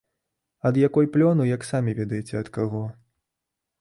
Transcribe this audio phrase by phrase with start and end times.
[0.69, 2.83] Ад якой плёну, як самі ведаеце ад каго.